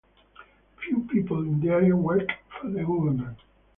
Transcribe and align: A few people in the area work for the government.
A 0.35 0.81
few 0.81 1.01
people 1.01 1.43
in 1.43 1.59
the 1.59 1.69
area 1.69 1.95
work 1.95 2.27
for 2.59 2.67
the 2.71 2.79
government. 2.81 3.37